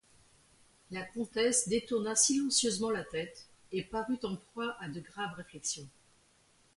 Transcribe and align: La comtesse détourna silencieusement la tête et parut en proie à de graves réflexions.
La 0.89 1.03
comtesse 1.05 1.67
détourna 1.67 2.15
silencieusement 2.15 2.89
la 2.89 3.03
tête 3.03 3.45
et 3.71 3.83
parut 3.83 4.17
en 4.23 4.35
proie 4.35 4.75
à 4.79 4.89
de 4.89 4.99
graves 4.99 5.35
réflexions. 5.35 5.87